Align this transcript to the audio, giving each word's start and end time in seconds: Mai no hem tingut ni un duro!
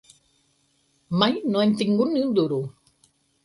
Mai 1.23 1.37
no 1.51 1.63
hem 1.67 1.77
tingut 1.85 2.13
ni 2.17 2.25
un 2.27 2.35
duro! 2.43 2.61